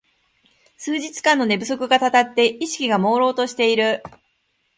[0.77, 4.01] 数日間の寝不足がたたって意識がもうろうとしている